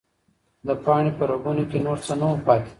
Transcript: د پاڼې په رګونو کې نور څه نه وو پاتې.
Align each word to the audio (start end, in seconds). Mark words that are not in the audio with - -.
د 0.67 0.69
پاڼې 0.83 1.11
په 1.17 1.23
رګونو 1.31 1.63
کې 1.69 1.77
نور 1.85 1.97
څه 2.05 2.13
نه 2.19 2.25
وو 2.29 2.37
پاتې. 2.45 2.69